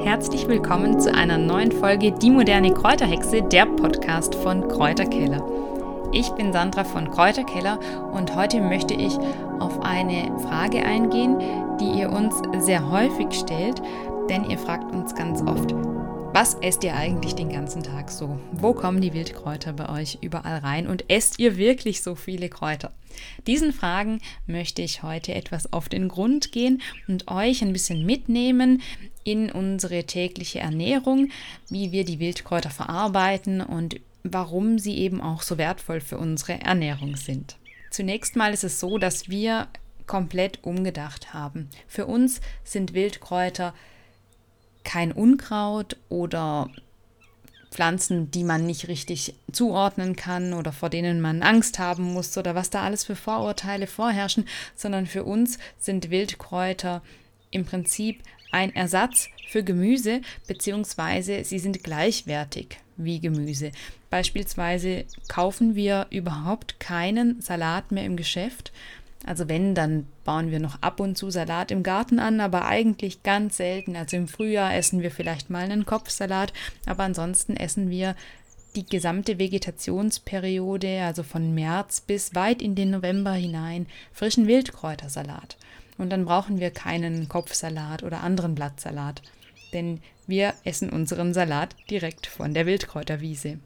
[0.00, 5.42] Herzlich willkommen zu einer neuen Folge Die moderne Kräuterhexe, der Podcast von Kräuterkeller.
[6.12, 7.78] Ich bin Sandra von Kräuterkeller
[8.12, 9.16] und heute möchte ich
[9.60, 11.38] auf eine Frage eingehen,
[11.80, 13.82] die ihr uns sehr häufig stellt,
[14.28, 15.74] denn ihr fragt uns ganz oft,
[16.34, 18.40] was esst ihr eigentlich den ganzen Tag so?
[18.50, 20.88] Wo kommen die Wildkräuter bei euch überall rein?
[20.88, 22.90] Und esst ihr wirklich so viele Kräuter?
[23.46, 24.18] Diesen Fragen
[24.48, 28.82] möchte ich heute etwas auf den Grund gehen und euch ein bisschen mitnehmen
[29.22, 31.30] in unsere tägliche Ernährung,
[31.70, 37.14] wie wir die Wildkräuter verarbeiten und warum sie eben auch so wertvoll für unsere Ernährung
[37.14, 37.58] sind.
[37.92, 39.68] Zunächst mal ist es so, dass wir
[40.08, 41.70] komplett umgedacht haben.
[41.86, 43.72] Für uns sind Wildkräuter
[44.84, 46.70] kein Unkraut oder
[47.74, 52.54] Pflanzen, die man nicht richtig zuordnen kann oder vor denen man Angst haben muss oder
[52.54, 57.02] was da alles für Vorurteile vorherrschen, sondern für uns sind Wildkräuter
[57.50, 63.72] im Prinzip ein Ersatz für Gemüse, beziehungsweise sie sind gleichwertig wie Gemüse.
[64.10, 68.72] Beispielsweise kaufen wir überhaupt keinen Salat mehr im Geschäft,
[69.26, 73.22] also wenn, dann bauen wir noch ab und zu Salat im Garten an, aber eigentlich
[73.22, 73.96] ganz selten.
[73.96, 76.52] Also im Frühjahr essen wir vielleicht mal einen Kopfsalat,
[76.86, 78.14] aber ansonsten essen wir
[78.76, 85.56] die gesamte Vegetationsperiode, also von März bis weit in den November hinein, frischen Wildkräutersalat.
[85.96, 89.22] Und dann brauchen wir keinen Kopfsalat oder anderen Blattsalat,
[89.72, 93.58] denn wir essen unseren Salat direkt von der Wildkräuterwiese.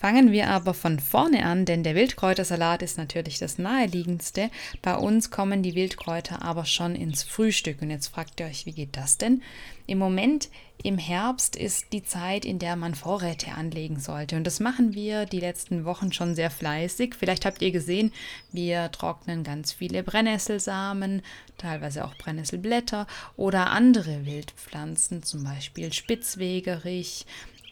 [0.00, 4.48] Fangen wir aber von vorne an, denn der Wildkräutersalat ist natürlich das naheliegendste.
[4.80, 7.82] Bei uns kommen die Wildkräuter aber schon ins Frühstück.
[7.82, 9.42] Und jetzt fragt ihr euch, wie geht das denn?
[9.86, 10.48] Im Moment
[10.82, 14.36] im Herbst ist die Zeit, in der man Vorräte anlegen sollte.
[14.36, 17.14] Und das machen wir die letzten Wochen schon sehr fleißig.
[17.14, 18.10] Vielleicht habt ihr gesehen,
[18.52, 21.20] wir trocknen ganz viele Brennnesselsamen,
[21.58, 23.06] teilweise auch Brennnesselblätter
[23.36, 27.26] oder andere Wildpflanzen, zum Beispiel Spitzwegerich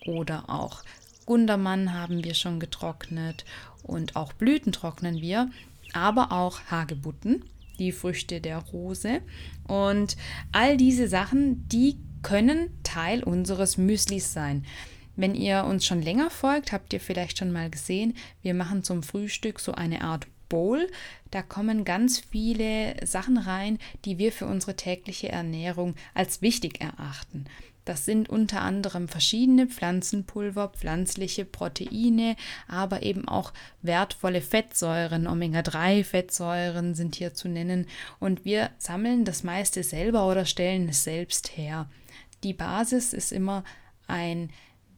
[0.04, 0.82] oder auch
[1.28, 3.44] Gundermann haben wir schon getrocknet
[3.82, 5.50] und auch Blüten trocknen wir,
[5.92, 7.44] aber auch Hagebutten,
[7.78, 9.20] die Früchte der Rose.
[9.66, 10.16] Und
[10.52, 14.64] all diese Sachen, die können Teil unseres Müslis sein.
[15.16, 19.02] Wenn ihr uns schon länger folgt, habt ihr vielleicht schon mal gesehen, wir machen zum
[19.02, 20.88] Frühstück so eine Art Bowl.
[21.30, 27.44] Da kommen ganz viele Sachen rein, die wir für unsere tägliche Ernährung als wichtig erachten.
[27.88, 37.16] Das sind unter anderem verschiedene Pflanzenpulver, pflanzliche Proteine, aber eben auch wertvolle Fettsäuren, Omega-3-Fettsäuren sind
[37.16, 37.86] hier zu nennen.
[38.20, 41.88] Und wir sammeln das meiste selber oder stellen es selbst her.
[42.42, 43.64] Die Basis ist immer
[44.06, 44.50] ein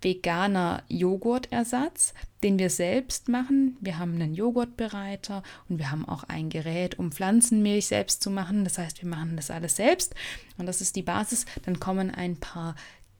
[0.02, 3.76] veganer Joghurtersatz, den wir selbst machen.
[3.80, 8.64] Wir haben einen Joghurtbereiter und wir haben auch ein Gerät, um Pflanzenmilch selbst zu machen.
[8.64, 10.14] Das heißt, wir machen das alles selbst
[10.58, 11.46] und das ist die Basis.
[11.64, 12.74] Dann kommen ein paar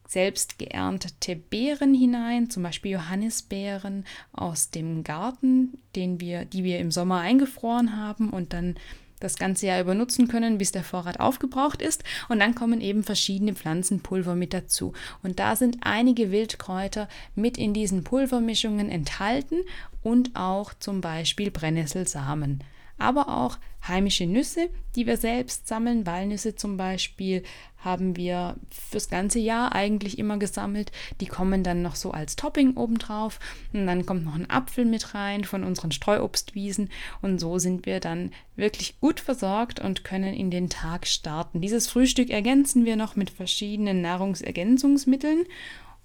[0.09, 6.91] selbst geerntete Beeren hinein, zum Beispiel Johannisbeeren aus dem Garten, den wir, die wir im
[6.91, 8.75] Sommer eingefroren haben und dann
[9.21, 12.03] das ganze Jahr über nutzen können, bis der Vorrat aufgebraucht ist.
[12.29, 14.93] Und dann kommen eben verschiedene Pflanzenpulver mit dazu.
[15.23, 19.59] Und da sind einige Wildkräuter mit in diesen Pulvermischungen enthalten
[20.03, 22.65] und auch zum Beispiel Brennnesselsamen
[23.01, 26.07] aber auch heimische Nüsse, die wir selbst sammeln.
[26.07, 27.43] Walnüsse zum Beispiel
[27.79, 30.93] haben wir fürs ganze Jahr eigentlich immer gesammelt.
[31.21, 33.41] Die kommen dann noch so als Topping obendrauf.
[33.73, 36.91] Und dann kommt noch ein Apfel mit rein von unseren Streuobstwiesen.
[37.23, 41.61] Und so sind wir dann wirklich gut versorgt und können in den Tag starten.
[41.61, 45.47] Dieses Frühstück ergänzen wir noch mit verschiedenen Nahrungsergänzungsmitteln.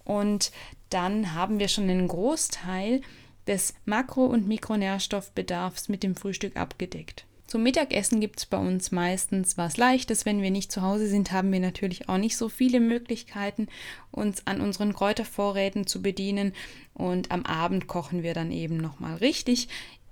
[0.06, 0.52] Und
[0.90, 3.02] dann haben wir schon einen Großteil
[3.48, 7.26] des Makro- und Mikronährstoffbedarfs mit dem Frühstück abgedeckt.
[7.48, 10.26] Zum Mittagessen gibt es bei uns meistens was Leichtes.
[10.26, 13.68] Wenn wir nicht zu Hause sind, haben wir natürlich auch nicht so viele Möglichkeiten,
[14.12, 16.54] uns an unseren Kräutervorräten zu bedienen.
[16.96, 19.68] Und am Abend kochen wir dann eben nochmal richtig.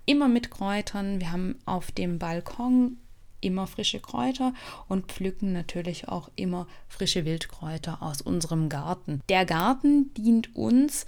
[0.05, 1.19] Immer mit Kräutern.
[1.19, 2.97] Wir haben auf dem Balkon
[3.41, 4.53] immer frische Kräuter
[4.87, 9.21] und pflücken natürlich auch immer frische Wildkräuter aus unserem Garten.
[9.27, 11.05] Der Garten dient uns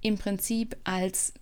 [0.00, 1.32] im Prinzip als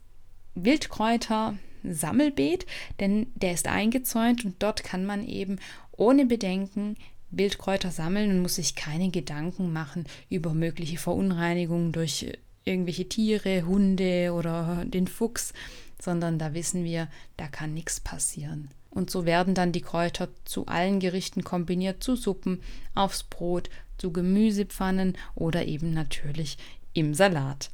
[0.56, 2.66] Wildkräuter Sammelbeet,
[2.98, 5.58] denn der ist eingezäunt und dort kann man eben
[5.92, 6.96] ohne Bedenken
[7.30, 12.32] Wildkräuter sammeln und muss sich keine Gedanken machen über mögliche Verunreinigungen durch
[12.64, 15.52] irgendwelche Tiere, Hunde oder den Fuchs,
[16.00, 18.70] sondern da wissen wir, da kann nichts passieren.
[18.90, 22.62] Und so werden dann die Kräuter zu allen Gerichten kombiniert, zu Suppen,
[22.94, 23.68] aufs Brot,
[23.98, 26.56] zu Gemüsepfannen oder eben natürlich
[26.92, 27.70] im Salat.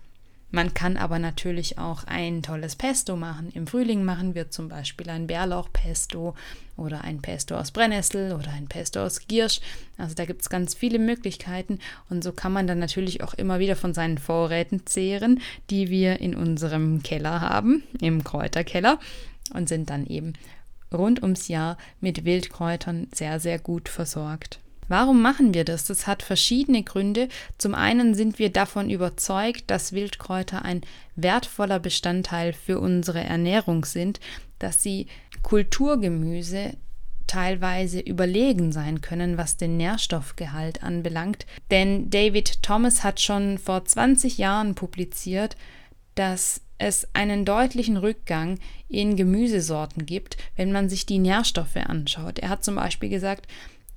[0.52, 3.50] Man kann aber natürlich auch ein tolles Pesto machen.
[3.54, 6.34] Im Frühling machen wir zum Beispiel ein Bärlauchpesto
[6.76, 9.60] oder ein Pesto aus Brennnessel oder ein Pesto aus Giersch.
[9.96, 11.78] Also da gibt es ganz viele Möglichkeiten
[12.10, 15.40] und so kann man dann natürlich auch immer wieder von seinen Vorräten zehren,
[15.70, 19.00] die wir in unserem Keller haben, im Kräuterkeller
[19.54, 20.34] und sind dann eben
[20.92, 24.60] rund ums Jahr mit Wildkräutern sehr, sehr gut versorgt.
[24.88, 25.84] Warum machen wir das?
[25.84, 27.28] Das hat verschiedene Gründe.
[27.58, 30.82] Zum einen sind wir davon überzeugt, dass Wildkräuter ein
[31.16, 34.20] wertvoller Bestandteil für unsere Ernährung sind,
[34.58, 35.06] dass sie
[35.42, 36.74] Kulturgemüse
[37.26, 41.46] teilweise überlegen sein können, was den Nährstoffgehalt anbelangt.
[41.70, 45.56] Denn David Thomas hat schon vor 20 Jahren publiziert,
[46.14, 48.58] dass es einen deutlichen Rückgang
[48.88, 52.38] in Gemüsesorten gibt, wenn man sich die Nährstoffe anschaut.
[52.38, 53.46] Er hat zum Beispiel gesagt,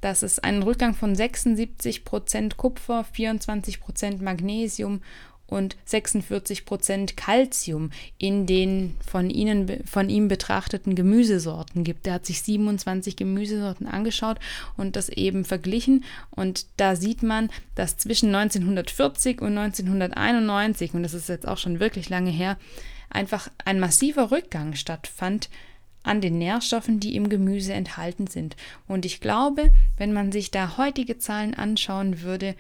[0.06, 5.02] dass es einen Rückgang von 76% Kupfer, 24% Magnesium
[5.48, 12.06] und 46% Calcium in den von, ihnen, von ihm betrachteten Gemüsesorten gibt.
[12.06, 14.38] Er hat sich 27 Gemüsesorten angeschaut
[14.78, 16.04] und das eben verglichen.
[16.30, 21.80] Und da sieht man, dass zwischen 1940 und 1991, und das ist jetzt auch schon
[21.80, 22.60] wirklich lange her,
[23.10, 25.50] einfach ein massiver Rückgang stattfand
[26.06, 28.56] an den Nährstoffen, die im Gemüse enthalten sind.
[28.88, 32.56] Und ich glaube, wenn man sich da heutige Zahlen anschauen würde,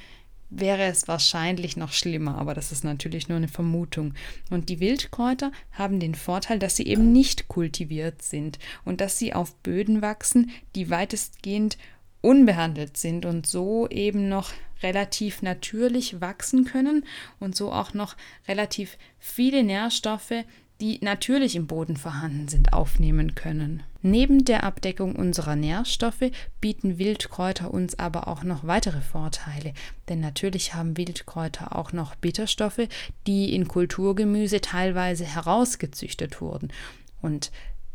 [0.49, 4.13] wäre es wahrscheinlich noch schlimmer, aber das ist natürlich nur eine Vermutung.
[4.49, 9.33] Und die Wildkräuter haben den Vorteil, dass sie eben nicht kultiviert sind und dass sie
[9.33, 11.77] auf Böden wachsen, die weitestgehend
[12.21, 14.51] unbehandelt sind und so eben noch
[14.81, 17.05] relativ natürlich wachsen können
[17.39, 18.15] und so auch noch
[18.47, 20.43] relativ viele Nährstoffe
[20.81, 23.83] die natürlich im Boden vorhanden sind, aufnehmen können.
[24.01, 29.73] Neben der Abdeckung unserer Nährstoffe bieten Wildkräuter uns aber auch noch weitere Vorteile,
[30.09, 32.87] denn natürlich haben Wildkräuter auch noch Bitterstoffe,
[33.25, 36.71] die in Kulturgemüse teilweise herausgezüchtet wurden.
[37.21, 37.51] Und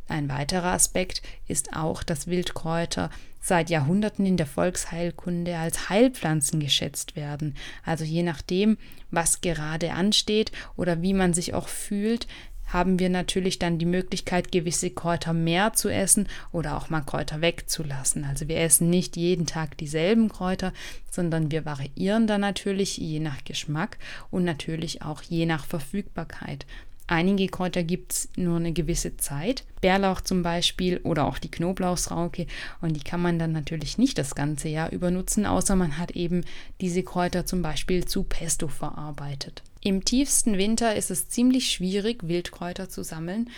[0.08, 3.10] ein weiterer Aspekt ist auch, dass Wildkräuter
[3.40, 7.54] seit Jahrhunderten in der Volksheilkunde als Heilpflanzen geschätzt werden.
[7.84, 8.76] Also je nachdem,
[9.10, 12.26] was gerade ansteht oder wie man sich auch fühlt,
[12.72, 17.40] haben wir natürlich dann die Möglichkeit, gewisse Kräuter mehr zu essen oder auch mal Kräuter
[17.40, 18.24] wegzulassen.
[18.24, 20.72] Also wir essen nicht jeden Tag dieselben Kräuter,
[21.10, 23.98] sondern wir variieren dann natürlich je nach Geschmack
[24.30, 26.66] und natürlich auch je nach Verfügbarkeit.
[27.10, 32.46] Einige Kräuter gibt es nur eine gewisse Zeit, Bärlauch zum Beispiel oder auch die Knoblauchsrauke
[32.80, 36.12] und die kann man dann natürlich nicht das ganze Jahr über nutzen, außer man hat
[36.12, 36.44] eben
[36.80, 39.64] diese Kräuter zum Beispiel zu Pesto verarbeitet.
[39.82, 43.48] Im tiefsten Winter ist es ziemlich schwierig, Wildkräuter zu sammeln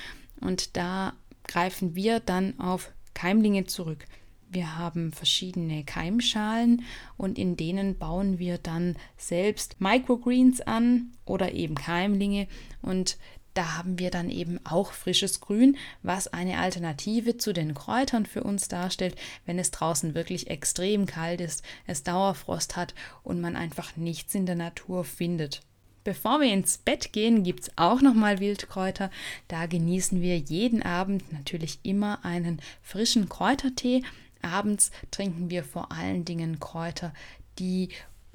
[0.41, 1.15] und da
[1.49, 4.05] greifen wir dann auf Keimlinge zurück.
[4.49, 6.85] Wir haben verschiedene Keimschalen
[7.17, 12.47] und in denen bauen wir dann selbst Microgreens an oder eben Keimlinge
[12.83, 13.17] und
[13.55, 18.45] da haben wir dann eben auch frisches Grün, was eine Alternative zu den Kräutern für
[18.45, 22.95] uns darstellt, wenn es draußen wirklich extrem kalt ist, es Dauerfrost hat
[23.25, 25.63] und man einfach nichts in der Natur findet.
[26.05, 29.11] Bevor wir ins Bett gehen, gibt es auch nochmal Wildkräuter.
[29.49, 34.03] Da genießen wir jeden Abend natürlich immer einen frischen Kräutertee.
[34.43, 37.15] Abends trinken wir vor allen Dingen Kräuter,
[37.59, 37.91] die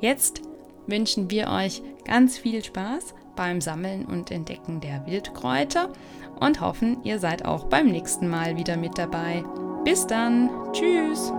[0.00, 0.42] Jetzt
[0.86, 5.92] wünschen wir euch ganz viel Spaß beim Sammeln und Entdecken der Wildkräuter
[6.40, 9.44] und hoffen, ihr seid auch beim nächsten Mal wieder mit dabei.
[9.84, 11.32] Bis dann, tschüss!